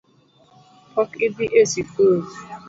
Pok 0.93 1.11
idhi 1.25 1.45
e 1.59 1.61
sikul 1.71 2.17